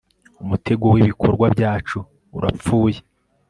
umutego 0.43 0.83
wibikorwa 0.93 1.45
byacu 1.55 1.99
urapfuye 2.37 2.99